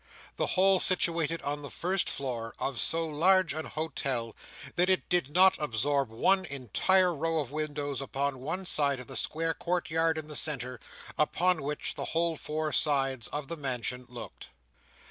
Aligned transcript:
The 0.35 0.47
whole 0.47 0.79
situated 0.79 1.43
on 1.43 1.61
the 1.61 1.69
first 1.69 2.09
floor 2.09 2.55
of 2.57 2.79
so 2.79 3.05
large 3.05 3.53
an 3.53 3.65
Hotel, 3.65 4.35
that 4.75 4.89
it 4.89 5.07
did 5.09 5.29
not 5.29 5.55
absorb 5.61 6.09
one 6.09 6.43
entire 6.45 7.13
row 7.13 7.37
of 7.39 7.51
windows 7.51 8.01
upon 8.01 8.39
one 8.39 8.65
side 8.65 8.99
of 8.99 9.05
the 9.05 9.15
square 9.15 9.53
court 9.53 9.91
yard 9.91 10.17
in 10.17 10.27
the 10.27 10.35
centre, 10.35 10.79
upon 11.19 11.61
which 11.61 11.93
the 11.93 12.05
whole 12.05 12.35
four 12.35 12.71
sides 12.73 13.27
of 13.27 13.47
the 13.47 13.57
mansion 13.57 14.07
looked. 14.09 14.47